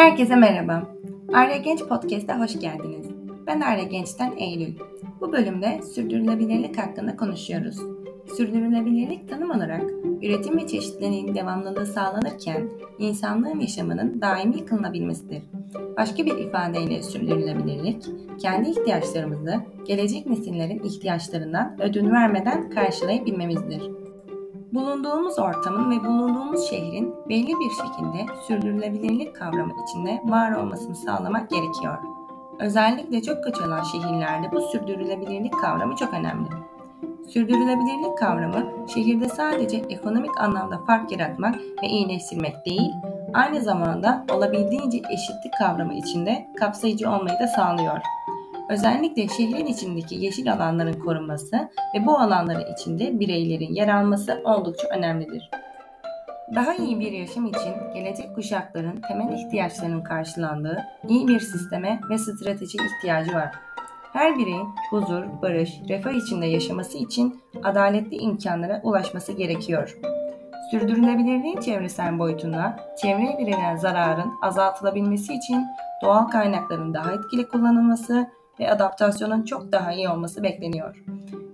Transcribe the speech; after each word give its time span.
Herkese 0.00 0.36
merhaba. 0.36 0.82
Arya 1.32 1.56
Genç 1.56 1.80
Podcast'a 1.80 2.40
hoş 2.40 2.60
geldiniz. 2.60 3.06
Ben 3.46 3.60
Arya 3.60 3.84
Genç'ten 3.84 4.32
Eylül. 4.36 4.74
Bu 5.20 5.32
bölümde 5.32 5.80
sürdürülebilirlik 5.94 6.78
hakkında 6.78 7.16
konuşuyoruz. 7.16 7.76
Sürdürülebilirlik 8.36 9.28
tanım 9.28 9.50
olarak 9.50 9.82
üretim 10.22 10.58
ve 10.58 10.66
çeşitliliğin 10.66 11.34
devamlılığı 11.34 11.86
sağlanırken 11.86 12.68
insanlığın 12.98 13.60
yaşamının 13.60 14.20
daimi 14.20 14.64
kılınabilmesidir. 14.64 15.42
Başka 15.96 16.26
bir 16.26 16.38
ifadeyle 16.38 17.02
sürdürülebilirlik, 17.02 18.06
kendi 18.38 18.70
ihtiyaçlarımızı 18.70 19.54
gelecek 19.86 20.26
nesillerin 20.26 20.82
ihtiyaçlarından 20.84 21.76
ödün 21.80 22.10
vermeden 22.10 22.70
karşılayabilmemizdir 22.70 23.99
bulunduğumuz 24.72 25.38
ortamın 25.38 25.90
ve 25.90 26.04
bulunduğumuz 26.04 26.70
şehrin 26.70 27.14
belli 27.28 27.48
bir 27.48 27.70
şekilde 27.70 28.42
sürdürülebilirlik 28.46 29.36
kavramı 29.36 29.72
içinde 29.82 30.22
var 30.24 30.52
olmasını 30.52 30.94
sağlamak 30.94 31.50
gerekiyor. 31.50 31.98
Özellikle 32.58 33.22
çok 33.22 33.44
göç 33.44 33.60
alan 33.60 33.82
şehirlerde 33.82 34.52
bu 34.52 34.60
sürdürülebilirlik 34.60 35.60
kavramı 35.60 35.96
çok 35.96 36.14
önemli. 36.14 36.48
Sürdürülebilirlik 37.28 38.18
kavramı 38.18 38.66
şehirde 38.94 39.28
sadece 39.28 39.76
ekonomik 39.76 40.40
anlamda 40.40 40.78
fark 40.86 41.12
yaratmak 41.12 41.54
ve 41.82 41.86
iyileştirmek 41.86 42.66
değil, 42.66 42.92
aynı 43.34 43.60
zamanda 43.60 44.26
olabildiğince 44.32 44.98
eşitlik 44.98 45.52
kavramı 45.58 45.94
içinde 45.94 46.48
kapsayıcı 46.60 47.10
olmayı 47.10 47.38
da 47.38 47.46
sağlıyor. 47.46 48.00
Özellikle 48.70 49.28
şehrin 49.28 49.66
içindeki 49.66 50.14
yeşil 50.14 50.52
alanların 50.52 51.00
korunması 51.00 51.56
ve 51.94 52.06
bu 52.06 52.18
alanların 52.18 52.72
içinde 52.72 53.20
bireylerin 53.20 53.74
yer 53.74 53.88
alması 53.88 54.42
oldukça 54.44 54.88
önemlidir. 54.88 55.50
Daha 56.54 56.74
iyi 56.74 57.00
bir 57.00 57.12
yaşam 57.12 57.46
için 57.46 57.74
gelecek 57.94 58.34
kuşakların 58.34 59.00
temel 59.08 59.32
ihtiyaçlarının 59.32 60.02
karşılandığı 60.02 60.78
iyi 61.08 61.28
bir 61.28 61.40
sisteme 61.40 62.00
ve 62.10 62.18
strateji 62.18 62.78
ihtiyacı 62.78 63.34
var. 63.34 63.50
Her 64.12 64.38
bireyin 64.38 64.68
huzur, 64.90 65.24
barış, 65.42 65.70
refah 65.88 66.12
içinde 66.12 66.46
yaşaması 66.46 66.98
için 66.98 67.40
adaletli 67.64 68.16
imkanlara 68.16 68.80
ulaşması 68.82 69.32
gerekiyor. 69.32 69.98
Sürdürülebilirliğin 70.70 71.60
çevresel 71.60 72.18
boyutunda 72.18 72.76
çevreye 73.02 73.38
verilen 73.38 73.76
zararın 73.76 74.32
azaltılabilmesi 74.42 75.34
için 75.34 75.66
doğal 76.02 76.28
kaynakların 76.28 76.94
daha 76.94 77.12
etkili 77.12 77.48
kullanılması 77.48 78.26
ve 78.60 78.70
adaptasyonun 78.70 79.42
çok 79.42 79.72
daha 79.72 79.92
iyi 79.92 80.08
olması 80.08 80.42
bekleniyor. 80.42 81.04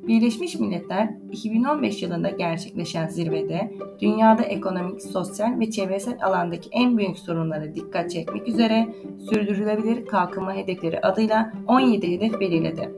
Birleşmiş 0.09 0.55
Milletler 0.55 1.11
2015 1.33 2.03
yılında 2.03 2.31
gerçekleşen 2.31 3.09
zirvede 3.09 3.73
dünyada 4.01 4.43
ekonomik, 4.43 5.03
sosyal 5.03 5.61
ve 5.61 5.71
çevresel 5.71 6.19
alandaki 6.23 6.69
en 6.73 6.99
büyük 6.99 7.19
sorunlara 7.19 7.75
dikkat 7.75 8.11
çekmek 8.11 8.49
üzere 8.49 8.89
sürdürülebilir 9.31 10.07
kalkınma 10.07 10.55
hedefleri 10.55 11.01
adıyla 11.01 11.53
17 11.67 12.13
hedef 12.13 12.41
belirledi. 12.41 12.91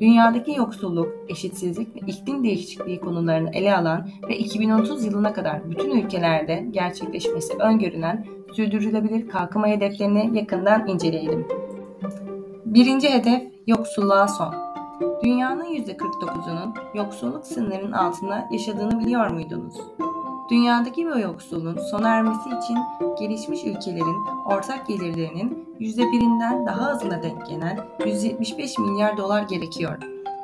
Dünyadaki 0.00 0.58
yoksulluk, 0.58 1.08
eşitsizlik 1.28 1.96
ve 1.96 2.00
iklim 2.06 2.44
değişikliği 2.44 3.00
konularını 3.00 3.50
ele 3.52 3.76
alan 3.76 4.08
ve 4.28 4.38
2030 4.38 5.04
yılına 5.04 5.32
kadar 5.32 5.70
bütün 5.70 5.90
ülkelerde 5.90 6.66
gerçekleşmesi 6.70 7.54
öngörülen 7.54 8.24
sürdürülebilir 8.52 9.28
kalkınma 9.28 9.66
hedeflerini 9.66 10.38
yakından 10.38 10.88
inceleyelim. 10.88 11.63
Birinci 12.74 13.10
hedef 13.10 13.42
yoksulluğa 13.66 14.28
son. 14.28 14.54
Dünyanın 15.22 15.64
%49'unun 15.64 16.74
yoksulluk 16.94 17.46
sınırının 17.46 17.92
altında 17.92 18.48
yaşadığını 18.50 19.00
biliyor 19.00 19.30
muydunuz? 19.30 19.74
Dünyadaki 20.50 21.06
bu 21.06 21.18
yoksulluğun 21.18 21.78
sona 21.90 22.08
ermesi 22.08 22.48
için 22.48 22.78
gelişmiş 23.18 23.64
ülkelerin 23.64 24.26
ortak 24.46 24.86
gelirlerinin 24.86 25.76
%1'inden 25.80 26.66
daha 26.66 26.90
azına 26.90 27.22
denk 27.22 27.46
gelen 27.46 27.78
175 28.06 28.78
milyar 28.78 29.16
dolar 29.16 29.42
gerekiyor. 29.42 29.98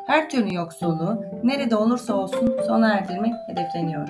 Her 0.07 0.31
türlü 0.31 0.55
yoksulluğu 0.55 1.25
nerede 1.45 1.77
olursa 1.77 2.15
olsun 2.15 2.57
sona 2.67 2.95
erdirmek 2.95 3.35
hedefleniyor. 3.49 4.09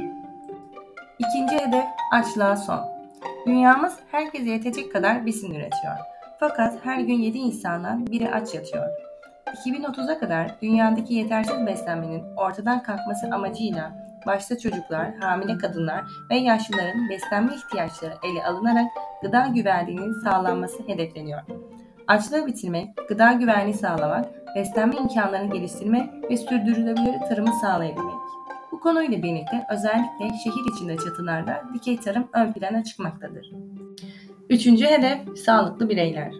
İkinci 1.18 1.58
hedef 1.58 1.84
açlığa 2.12 2.56
son. 2.56 2.80
Dünyamız 3.46 3.96
herkese 4.10 4.50
yetecek 4.50 4.92
kadar 4.92 5.26
besin 5.26 5.50
üretiyor. 5.54 5.96
Fakat 6.40 6.84
her 6.84 7.00
gün 7.00 7.14
7 7.14 7.38
insandan 7.38 8.06
biri 8.06 8.30
aç 8.30 8.54
yatıyor. 8.54 8.86
2030'a 9.46 10.18
kadar 10.18 10.60
dünyadaki 10.62 11.14
yetersiz 11.14 11.66
beslenmenin 11.66 12.36
ortadan 12.36 12.82
kalkması 12.82 13.26
amacıyla 13.26 13.92
başta 14.26 14.58
çocuklar, 14.58 15.14
hamile 15.14 15.58
kadınlar 15.58 16.04
ve 16.30 16.36
yaşlıların 16.36 17.08
beslenme 17.08 17.54
ihtiyaçları 17.54 18.14
ele 18.24 18.44
alınarak 18.44 18.86
gıda 19.22 19.46
güvenliğinin 19.46 20.12
sağlanması 20.24 20.82
hedefleniyor. 20.86 21.40
Açlığı 22.08 22.46
bitirmek, 22.46 23.08
gıda 23.08 23.32
güvenliği 23.32 23.74
sağlamak, 23.74 24.26
beslenme 24.56 24.96
imkanlarını 24.96 25.52
geliştirmek 25.52 26.30
ve 26.30 26.36
sürdürülebilir 26.36 27.20
tarımı 27.28 27.52
sağlayabilmek. 27.60 28.14
Bu 28.72 28.80
konuyla 28.80 29.22
birlikte 29.22 29.66
özellikle 29.70 30.38
şehir 30.44 30.74
içinde 30.74 30.96
çatılarda 30.96 31.62
dikey 31.74 31.96
tarım 31.96 32.28
ön 32.32 32.52
plana 32.52 32.84
çıkmaktadır. 32.84 33.50
Üçüncü 34.50 34.86
hedef 34.86 35.38
sağlıklı 35.38 35.88
bireyler. 35.88 36.32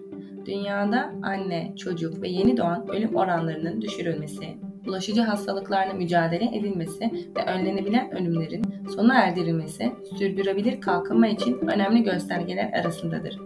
Dünyada 0.46 1.12
anne, 1.22 1.72
çocuk 1.76 2.22
ve 2.22 2.28
yeni 2.28 2.56
doğan 2.56 2.88
ölüm 2.88 3.16
oranlarının 3.16 3.80
düşürülmesi, 3.80 4.44
bulaşıcı 4.86 5.22
hastalıklarla 5.22 5.92
mücadele 5.92 6.44
edilmesi 6.44 7.10
ve 7.36 7.44
önlenebilen 7.44 8.14
ölümlerin 8.14 8.64
sona 8.94 9.14
erdirilmesi 9.14 9.92
sürdürülebilir 10.18 10.80
kalkınma 10.80 11.28
için 11.28 11.68
önemli 11.68 12.02
göstergeler 12.02 12.72
arasındadır. 12.72 13.38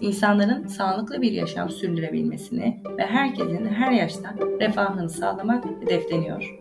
İnsanların 0.00 0.66
sağlıklı 0.66 1.22
bir 1.22 1.32
yaşam 1.32 1.70
sürdürebilmesini 1.70 2.82
ve 2.98 3.06
herkesin 3.06 3.66
her 3.66 3.92
yaşta 3.92 4.34
refahını 4.60 5.10
sağlamak 5.10 5.64
hedefleniyor. 5.82 6.58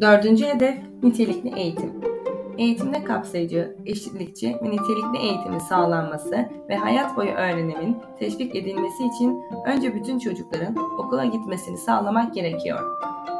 Dördüncü 0.00 0.44
hedef 0.44 0.76
nitelikli 1.02 1.58
eğitim 1.58 2.15
eğitimde 2.58 3.04
kapsayıcı, 3.04 3.76
eşitlikçi 3.86 4.56
ve 4.62 4.70
nitelikli 4.70 5.18
eğitimin 5.18 5.58
sağlanması 5.58 6.48
ve 6.68 6.76
hayat 6.76 7.16
boyu 7.16 7.30
öğrenimin 7.30 7.96
teşvik 8.18 8.56
edilmesi 8.56 9.06
için 9.06 9.42
önce 9.66 9.94
bütün 9.94 10.18
çocukların 10.18 10.76
okula 10.98 11.24
gitmesini 11.24 11.78
sağlamak 11.78 12.34
gerekiyor. 12.34 12.80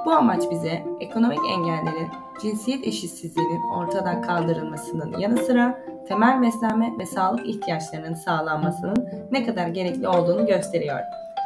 Bu 0.06 0.10
amaç 0.10 0.43
bize 0.50 0.84
ekonomik 1.00 1.41
engellerin, 1.55 2.09
cinsiyet 2.43 2.87
eşitsizliğinin 2.87 3.69
ortadan 3.75 4.22
kaldırılmasının 4.22 5.19
yanı 5.19 5.38
sıra 5.38 5.78
temel 6.09 6.43
beslenme 6.43 6.93
ve 6.99 7.06
sağlık 7.06 7.47
ihtiyaçlarının 7.47 8.15
sağlanmasının 8.15 9.09
ne 9.31 9.47
kadar 9.47 9.69
gerekli 9.69 10.09
olduğunu 10.09 10.47
gösteriyor 10.47 11.00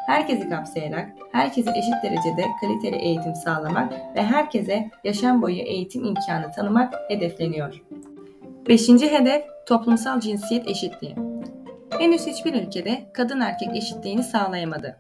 herkesi 0.07 0.49
kapsayarak 0.49 1.11
herkese 1.33 1.71
eşit 1.71 2.03
derecede 2.03 2.45
kaliteli 2.61 2.97
eğitim 2.97 3.35
sağlamak 3.35 3.93
ve 4.17 4.23
herkese 4.23 4.91
yaşam 5.05 5.43
boyu 5.43 5.57
eğitim 5.57 6.05
imkanı 6.05 6.53
tanımak 6.53 6.95
hedefleniyor. 7.09 7.83
Beşinci 8.69 9.13
hedef 9.13 9.45
toplumsal 9.67 10.21
cinsiyet 10.21 10.69
eşitliği. 10.69 11.15
Henüz 11.99 12.27
hiçbir 12.27 12.55
ülkede 12.55 13.11
kadın 13.13 13.41
erkek 13.41 13.77
eşitliğini 13.77 14.23
sağlayamadı. 14.23 14.97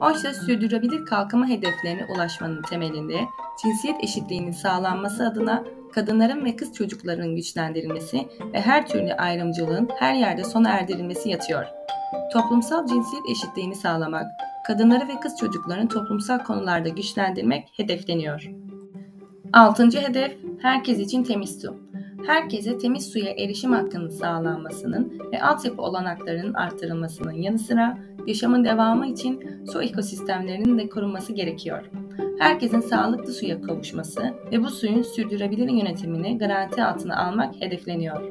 Oysa 0.00 0.34
sürdürülebilir 0.34 1.06
kalkınma 1.06 1.48
hedeflerine 1.48 2.06
ulaşmanın 2.14 2.62
temelinde 2.62 3.20
cinsiyet 3.62 4.04
eşitliğinin 4.04 4.52
sağlanması 4.52 5.26
adına 5.26 5.64
kadınların 5.92 6.44
ve 6.44 6.56
kız 6.56 6.72
çocuklarının 6.72 7.36
güçlendirilmesi 7.36 8.28
ve 8.52 8.60
her 8.60 8.86
türlü 8.86 9.12
ayrımcılığın 9.12 9.88
her 9.98 10.14
yerde 10.14 10.44
sona 10.44 10.70
erdirilmesi 10.70 11.28
yatıyor. 11.28 11.77
Toplumsal 12.32 12.86
cinsiyet 12.86 13.24
eşitliğini 13.30 13.74
sağlamak, 13.74 14.26
kadınları 14.66 15.08
ve 15.08 15.20
kız 15.20 15.36
çocuklarını 15.36 15.88
toplumsal 15.88 16.38
konularda 16.38 16.88
güçlendirmek 16.88 17.68
hedefleniyor. 17.76 18.50
Altıncı 19.52 19.98
hedef, 19.98 20.36
herkes 20.62 20.98
için 20.98 21.24
temiz 21.24 21.60
su. 21.60 21.76
Herkese 22.26 22.78
temiz 22.78 23.12
suya 23.12 23.30
erişim 23.30 23.72
hakkının 23.72 24.08
sağlanmasının 24.08 25.20
ve 25.32 25.42
altyapı 25.42 25.82
olanaklarının 25.82 26.54
artırılmasının 26.54 27.32
yanı 27.32 27.58
sıra 27.58 27.98
yaşamın 28.26 28.64
devamı 28.64 29.06
için 29.06 29.64
su 29.72 29.82
ekosistemlerinin 29.82 30.78
de 30.78 30.88
korunması 30.88 31.32
gerekiyor. 31.32 31.90
Herkesin 32.38 32.80
sağlıklı 32.80 33.32
suya 33.32 33.62
kavuşması 33.62 34.34
ve 34.52 34.62
bu 34.62 34.68
suyun 34.68 35.02
sürdürülebilir 35.02 35.68
yönetimini 35.68 36.38
garanti 36.38 36.84
altına 36.84 37.26
almak 37.26 37.60
hedefleniyor. 37.60 38.22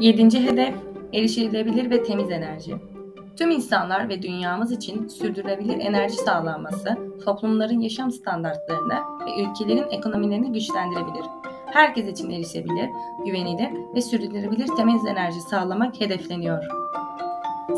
Yedinci 0.00 0.42
hedef, 0.42 0.74
erişilebilir 1.12 1.90
ve 1.90 2.02
temiz 2.02 2.30
enerji. 2.30 2.93
Tüm 3.38 3.50
insanlar 3.50 4.08
ve 4.08 4.22
dünyamız 4.22 4.72
için 4.72 5.08
sürdürülebilir 5.08 5.78
enerji 5.80 6.14
sağlanması, 6.14 6.96
toplumların 7.24 7.80
yaşam 7.80 8.10
standartlarını 8.10 8.94
ve 9.26 9.42
ülkelerin 9.42 9.90
ekonomilerini 9.90 10.52
güçlendirebilir. 10.52 11.26
Herkes 11.66 12.08
için 12.08 12.30
erişebilir, 12.30 12.90
güvenilir 13.24 13.94
ve 13.94 14.02
sürdürülebilir 14.02 14.66
temiz 14.76 15.06
enerji 15.06 15.40
sağlamak 15.40 16.00
hedefleniyor. 16.00 16.64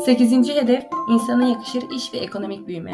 8. 0.05 0.55
hedef 0.55 0.83
insana 1.09 1.43
yakışır 1.43 1.89
iş 1.89 2.13
ve 2.13 2.17
ekonomik 2.17 2.67
büyüme. 2.67 2.91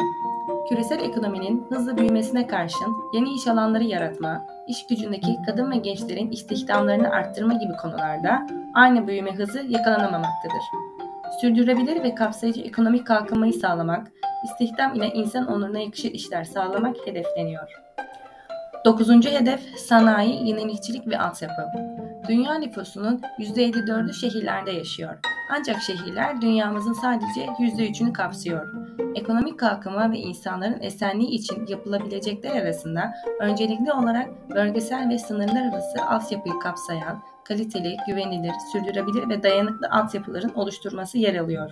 Küresel 0.70 1.00
ekonominin 1.00 1.66
hızlı 1.70 1.98
büyümesine 1.98 2.48
karşın 2.48 2.96
yeni 3.14 3.34
iş 3.34 3.48
alanları 3.48 3.84
yaratma, 3.84 4.46
iş 4.68 4.88
gücündeki 4.88 5.38
kadın 5.46 5.72
ve 5.72 5.78
gençlerin 5.78 6.32
istihdamlarını 6.32 7.10
arttırma 7.10 7.54
gibi 7.54 7.74
konularda 7.82 8.48
aynı 8.74 9.08
büyüme 9.08 9.36
hızı 9.36 9.66
yakalanamamaktadır. 9.70 10.93
Sürdürülebilir 11.42 12.04
ve 12.04 12.16
kapsayıcı 12.16 12.62
ekonomik 12.62 13.08
kalkınmayı 13.08 13.54
sağlamak, 13.54 14.08
istihdam 14.44 14.96
ile 14.96 15.08
insan 15.08 15.48
onuruna 15.48 15.80
yakışır 15.80 16.12
işler 16.12 16.44
sağlamak 16.44 16.96
hedefleniyor. 17.06 17.70
Dokuzuncu 18.86 19.30
hedef 19.30 19.60
sanayi, 19.78 20.48
yenilikçilik 20.48 21.08
ve 21.08 21.20
altyapı. 21.20 21.62
Dünya 22.28 22.56
nüfusunun 22.56 23.22
%54'ü 23.40 24.14
şehirlerde 24.14 24.72
yaşıyor. 24.72 25.18
Ancak 25.52 25.82
şehirler 25.82 26.42
dünyamızın 26.42 26.94
sadece 26.94 27.46
%3'ünü 27.46 28.14
kapsıyor. 28.14 28.68
Ekonomik 29.16 29.60
kalkınma 29.60 30.12
ve 30.12 30.18
insanların 30.18 30.82
esenliği 30.82 31.30
için 31.30 31.68
yapılabilecekler 31.68 32.62
arasında 32.62 33.14
öncelikli 33.40 33.94
olarak 33.94 34.50
bölgesel 34.50 35.10
ve 35.10 35.20
sınırlar 35.20 35.72
arası 35.72 36.06
altyapıyı 36.06 36.60
kapsayan 36.60 37.24
kaliteli, 37.44 37.98
güvenilir, 38.08 38.54
sürdürülebilir 38.72 39.30
ve 39.30 39.44
dayanıklı 39.44 39.88
altyapıların 39.92 40.52
oluşturması 40.56 41.18
yer 41.18 41.36
alıyor. 41.36 41.72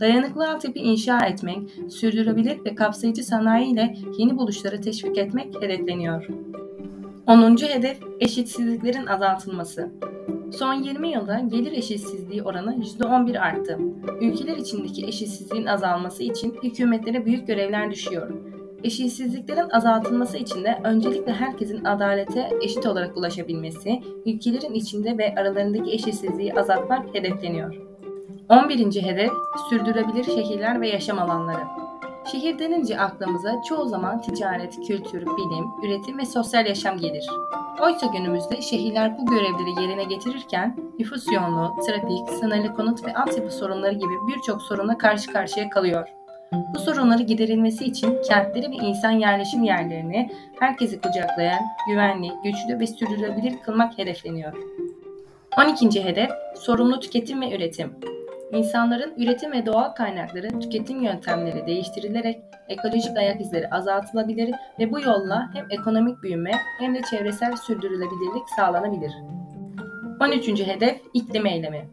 Dayanıklı 0.00 0.50
altyapı 0.50 0.78
inşa 0.78 1.26
etmek, 1.26 1.70
sürdürülebilir 1.92 2.64
ve 2.64 2.74
kapsayıcı 2.74 3.24
sanayi 3.24 3.72
ile 3.72 3.94
yeni 4.18 4.38
buluşları 4.38 4.80
teşvik 4.80 5.18
etmek 5.18 5.62
hedefleniyor. 5.62 6.28
10. 7.28 7.56
hedef 7.56 7.98
eşitsizliklerin 8.20 9.06
azaltılması. 9.06 9.90
Son 10.52 10.74
20 10.74 11.10
yılda 11.10 11.38
gelir 11.38 11.72
eşitsizliği 11.72 12.42
oranı 12.42 12.74
%11 12.74 13.38
arttı. 13.38 13.78
Ülkeler 14.20 14.56
içindeki 14.56 15.06
eşitsizliğin 15.06 15.66
azalması 15.66 16.22
için 16.22 16.58
hükümetlere 16.62 17.24
büyük 17.26 17.46
görevler 17.46 17.90
düşüyor. 17.90 18.30
Eşitsizliklerin 18.84 19.70
azaltılması 19.70 20.36
için 20.36 20.64
de 20.64 20.78
öncelikle 20.84 21.32
herkesin 21.32 21.84
adalete 21.84 22.50
eşit 22.62 22.86
olarak 22.86 23.16
ulaşabilmesi, 23.16 24.00
ülkelerin 24.26 24.74
içinde 24.74 25.18
ve 25.18 25.34
aralarındaki 25.34 25.92
eşitsizliği 25.92 26.54
azaltmak 26.54 27.14
hedefleniyor. 27.14 27.74
11. 28.48 29.02
hedef 29.02 29.32
sürdürülebilir 29.70 30.24
şehirler 30.24 30.80
ve 30.80 30.88
yaşam 30.88 31.18
alanları. 31.18 31.87
Şehir 32.32 32.58
denince 32.58 33.00
aklımıza 33.00 33.62
çoğu 33.62 33.88
zaman 33.88 34.20
ticaret, 34.20 34.86
kültür, 34.86 35.26
bilim, 35.26 35.66
üretim 35.82 36.18
ve 36.18 36.26
sosyal 36.26 36.66
yaşam 36.66 36.98
gelir. 36.98 37.26
Oysa 37.82 38.06
günümüzde 38.06 38.62
şehirler 38.62 39.18
bu 39.18 39.26
görevleri 39.26 39.82
yerine 39.82 40.04
getirirken 40.04 40.76
nüfus 40.98 41.32
yoğunluğu, 41.32 41.74
trafik, 41.86 42.38
sınırlı 42.40 42.74
konut 42.74 43.06
ve 43.06 43.14
altyapı 43.14 43.50
sorunları 43.50 43.94
gibi 43.94 44.12
birçok 44.28 44.62
sorunla 44.62 44.98
karşı 44.98 45.32
karşıya 45.32 45.70
kalıyor. 45.70 46.08
Bu 46.74 46.78
sorunları 46.78 47.22
giderilmesi 47.22 47.84
için 47.84 48.22
kentleri 48.22 48.70
ve 48.70 48.74
insan 48.74 49.10
yerleşim 49.10 49.62
yerlerini 49.62 50.30
herkesi 50.58 51.00
kucaklayan, 51.00 51.60
güvenli, 51.88 52.32
güçlü 52.44 52.80
ve 52.80 52.86
sürdürülebilir 52.86 53.58
kılmak 53.62 53.98
hedefleniyor. 53.98 54.52
12. 55.58 56.04
hedef 56.04 56.30
sorumlu 56.58 57.00
tüketim 57.00 57.40
ve 57.40 57.56
üretim. 57.56 57.92
İnsanların 58.52 59.14
üretim 59.16 59.52
ve 59.52 59.66
doğal 59.66 59.92
kaynakları 59.92 60.60
tüketim 60.60 61.02
yöntemleri 61.02 61.66
değiştirilerek 61.66 62.42
ekolojik 62.68 63.16
ayak 63.16 63.40
izleri 63.40 63.68
azaltılabilir 63.70 64.54
ve 64.78 64.92
bu 64.92 65.00
yolla 65.00 65.50
hem 65.54 65.66
ekonomik 65.70 66.22
büyüme 66.22 66.52
hem 66.78 66.94
de 66.94 67.00
çevresel 67.10 67.56
sürdürülebilirlik 67.56 68.48
sağlanabilir. 68.56 69.12
13. 70.20 70.66
hedef 70.66 71.00
iklim 71.14 71.46
eylemi. 71.46 71.88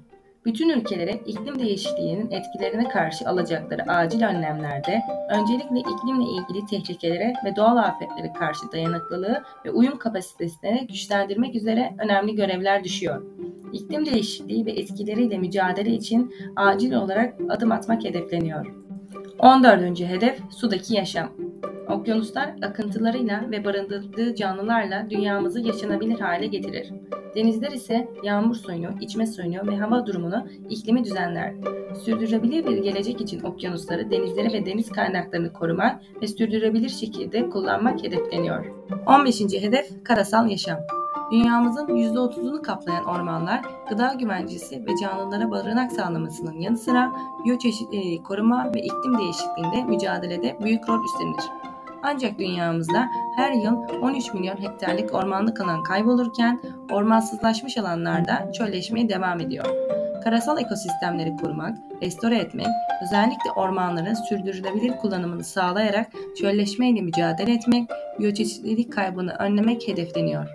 Bütün 0.46 0.70
ülkelere 0.70 1.12
iklim 1.26 1.60
değişikliğinin 1.60 2.32
etkilerine 2.32 2.90
karşı 2.90 3.30
alacakları 3.30 3.84
acil 3.88 4.24
önlemlerde 4.24 5.02
öncelikle 5.30 5.80
iklimle 5.80 6.24
ilgili 6.24 6.66
tehlikelere 6.66 7.34
ve 7.46 7.56
doğal 7.56 7.78
afetlere 7.78 8.34
karşı 8.34 8.72
dayanıklılığı 8.72 9.44
ve 9.66 9.72
uyum 9.72 9.98
kapasitesini 9.98 10.88
güçlendirmek 10.88 11.56
üzere 11.56 11.94
önemli 12.00 12.36
görevler 12.36 12.84
düşüyor. 12.84 13.22
İklim 13.74 14.06
değişikliği 14.06 14.66
ve 14.66 14.72
etkileriyle 14.72 15.38
mücadele 15.38 15.90
için 15.90 16.34
acil 16.56 16.94
olarak 16.94 17.36
adım 17.50 17.72
atmak 17.72 18.04
hedefleniyor. 18.04 18.66
14. 19.40 20.00
hedef 20.00 20.40
sudaki 20.50 20.94
yaşam. 20.96 21.32
Okyanuslar 21.90 22.56
akıntılarıyla 22.62 23.52
ve 23.52 23.66
barındırdığı 23.66 24.36
canlılarla 24.36 25.08
dünyamızı 25.10 25.60
yaşanabilir 25.60 26.20
hale 26.20 26.48
getirir. 26.48 26.94
Denizler 27.36 27.72
ise 27.72 28.08
yağmur 28.24 28.56
suyunu, 28.56 28.90
içme 29.02 29.28
suyunu 29.28 29.68
ve 29.68 29.78
hava 29.78 30.06
durumunu, 30.06 30.48
iklimi 30.70 31.04
düzenler. 31.04 31.54
Sürdürülebilir 32.06 32.66
bir 32.66 32.78
gelecek 32.78 33.22
için 33.22 33.44
okyanusları, 33.44 34.12
denizleri 34.12 34.54
ve 34.54 34.66
deniz 34.66 34.90
kaynaklarını 34.90 35.54
korumak 35.54 36.02
ve 36.22 36.28
sürdürülebilir 36.28 36.90
şekilde 36.90 37.50
kullanmak 37.50 38.04
hedefleniyor. 38.04 38.66
15. 39.08 39.42
hedef 39.42 40.04
karasal 40.04 40.50
yaşam. 40.50 40.78
Dünyamızın 41.32 41.88
%30'unu 41.88 42.62
kaplayan 42.62 43.06
ormanlar, 43.06 43.62
gıda 43.90 44.14
güvencesi 44.14 44.86
ve 44.86 44.92
canlılara 45.02 45.52
barınak 45.52 45.92
sağlamasının 45.92 46.60
yanı 46.60 46.78
sıra 46.78 47.12
biyoçeşitliliği 47.46 48.24
koruma 48.24 48.74
ve 48.76 48.80
iklim 48.80 49.18
değişikliğinde 49.18 49.84
mücadelede 49.84 50.58
büyük 50.64 50.90
rol 50.90 51.04
üstlenir. 51.06 51.75
Ancak 52.08 52.40
dünyamızda 52.40 53.10
her 53.36 53.52
yıl 53.52 53.76
13 54.02 54.34
milyon 54.34 54.56
hektarlık 54.56 55.14
ormanlık 55.14 55.62
alan 55.62 55.84
kaybolurken 55.84 56.62
ormansızlaşmış 56.92 57.78
alanlarda 57.78 58.52
çölleşmeye 58.52 59.10
devam 59.10 59.40
ediyor. 59.40 59.66
Karasal 60.24 60.60
ekosistemleri 60.60 61.36
korumak, 61.38 61.78
restore 62.02 62.38
etmek, 62.38 62.68
özellikle 63.04 63.52
ormanların 63.56 64.14
sürdürülebilir 64.14 64.98
kullanımını 64.98 65.44
sağlayarak 65.44 66.08
çölleşmeyle 66.40 67.02
mücadele 67.02 67.54
etmek, 67.54 67.90
biyoçeşitlilik 68.20 68.94
kaybını 68.94 69.34
önlemek 69.34 69.88
hedefleniyor. 69.88 70.50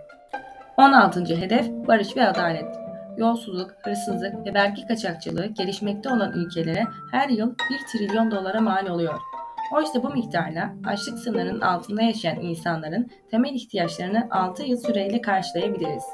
16. 0.76 1.24
hedef 1.24 1.70
barış 1.88 2.16
ve 2.16 2.28
adalet. 2.28 2.80
Yolsuzluk, 3.16 3.74
hırsızlık 3.82 4.46
ve 4.46 4.54
vergi 4.54 4.86
kaçakçılığı 4.86 5.46
gelişmekte 5.46 6.08
olan 6.08 6.32
ülkelere 6.32 6.86
her 7.12 7.28
yıl 7.28 7.50
1 7.50 7.54
trilyon 7.92 8.30
dolara 8.30 8.60
mal 8.60 8.86
oluyor. 8.86 9.20
Oysa 9.72 10.02
bu 10.02 10.08
miktarla 10.08 10.74
açlık 10.86 11.18
sınırının 11.18 11.60
altında 11.60 12.02
yaşayan 12.02 12.40
insanların 12.40 13.10
temel 13.30 13.54
ihtiyaçlarını 13.54 14.28
6 14.30 14.62
yıl 14.62 14.76
süreyle 14.76 15.20
karşılayabiliriz. 15.20 16.04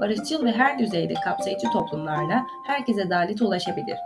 Barışçıl 0.00 0.44
ve 0.44 0.52
her 0.52 0.78
düzeyde 0.78 1.14
kapsayıcı 1.14 1.70
toplumlarla 1.72 2.46
herkes 2.66 2.98
adalete 2.98 3.44
ulaşabilir. 3.44 3.96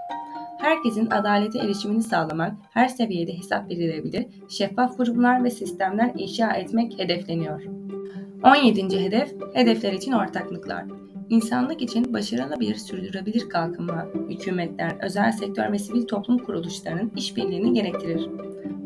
Herkesin 0.59 1.11
adalete 1.11 1.59
erişimini 1.59 2.03
sağlamak, 2.03 2.53
her 2.71 2.89
seviyede 2.89 3.39
hesap 3.39 3.71
verilebilir, 3.71 4.27
şeffaf 4.49 4.97
kurumlar 4.97 5.45
ve 5.45 5.51
sistemler 5.51 6.13
inşa 6.17 6.53
etmek 6.53 6.99
hedefleniyor. 6.99 7.63
17. 8.45 9.01
hedef, 9.01 9.35
hedefler 9.55 9.93
için 9.93 10.13
ortaklıklar. 10.13 10.85
İnsanlık 11.29 11.83
için 11.83 12.15
başarılı 12.15 12.61
bir 12.61 12.75
sürdürülebilir 12.75 13.49
kalkınma, 13.49 14.07
hükümetler, 14.29 14.97
özel 15.03 15.33
sektör 15.33 15.73
ve 15.73 15.79
sivil 15.79 16.07
toplum 16.07 16.39
kuruluşlarının 16.39 17.13
işbirliğini 17.17 17.73
gerektirir. 17.73 18.29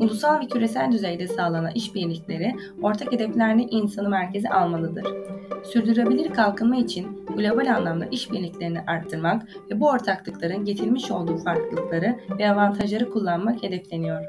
Ulusal 0.01 0.41
ve 0.41 0.47
küresel 0.47 0.93
düzeyde 0.93 1.29
sağlanan 1.29 1.71
işbirlikleri 1.75 2.55
ortak 2.83 3.13
hedeflerini 3.13 3.65
insanı 3.65 4.09
merkeze 4.09 4.49
almalıdır. 4.49 5.07
Sürdürülebilir 5.65 6.31
kalkınma 6.31 6.77
için 6.77 7.25
global 7.37 7.75
anlamda 7.75 8.07
işbirliklerini 8.07 8.81
arttırmak 8.81 9.43
ve 9.71 9.81
bu 9.81 9.89
ortaklıkların 9.89 10.65
getirmiş 10.65 11.11
olduğu 11.11 11.37
farklılıkları 11.37 12.17
ve 12.39 12.51
avantajları 12.51 13.11
kullanmak 13.11 13.63
hedefleniyor. 13.63 14.25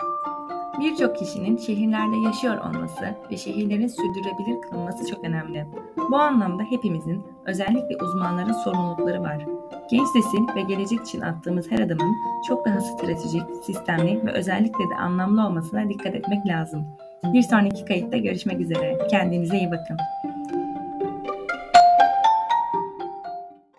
Birçok 0.80 1.18
kişinin 1.18 1.58
şehirlerde 1.58 2.18
yaşıyor 2.18 2.58
olması 2.58 3.16
ve 3.32 3.38
şehirlerin 3.38 3.88
sürdürülebilir 3.88 4.62
kılınması 4.62 5.08
çok 5.08 5.24
önemli. 5.24 5.66
Bu 6.12 6.16
anlamda 6.16 6.64
hepimizin, 6.64 7.24
özellikle 7.46 7.98
uzmanların 8.04 8.54
sorumlulukları 8.54 9.22
var. 9.22 9.46
Genç 9.92 10.08
nesil 10.16 10.56
ve 10.56 10.62
gelecek 10.62 11.02
için 11.02 11.22
attığımız 11.22 11.72
her 11.72 11.80
adımın 11.80 12.16
çok 12.48 12.66
daha 12.66 12.82
stratejik, 12.82 13.44
sistemli 13.64 14.26
ve 14.26 14.32
özellikle 14.32 14.90
de 14.90 14.96
anlamlı 14.96 15.48
olmasına 15.48 15.90
dikkat 15.90 16.16
etmek 16.16 16.48
lazım. 16.48 16.88
Bir 17.34 17.42
sonraki 17.42 17.86
kayıtta 17.86 18.18
görüşmek 18.18 18.62
üzere. 18.62 19.08
Kendinize 19.10 19.58
iyi 19.58 19.72
bakın. 19.72 19.98